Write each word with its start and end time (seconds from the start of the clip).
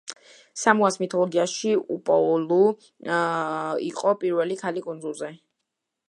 სამოას 0.59 0.95
მითოლოგიაში 1.01 1.73
უპოლუ 1.95 2.57
იყო 3.89 4.13
პირველი 4.23 4.57
ქალი 4.63 4.83
კუნძულზე. 4.87 5.31